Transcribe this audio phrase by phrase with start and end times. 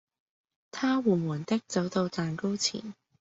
[0.71, 2.95] 他緩緩的走到蛋糕前